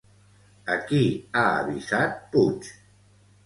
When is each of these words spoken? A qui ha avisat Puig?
A 0.75 0.77
qui 0.87 1.03
ha 1.41 1.45
avisat 1.59 2.19
Puig? 2.33 2.75